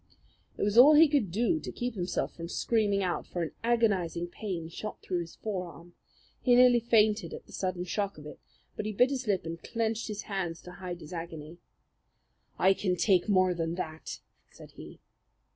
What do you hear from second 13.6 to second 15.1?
that," said he.